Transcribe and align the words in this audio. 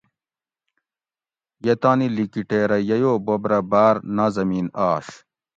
یہ 1.65 1.73
تانی 1.81 2.07
لکی 2.15 2.41
ٹیرہ 2.49 2.77
ییو 2.89 3.13
بوب 3.25 3.43
رہ 3.51 3.59
باۤر 3.71 3.95
نازمین 4.15 4.67
آش 4.89 5.07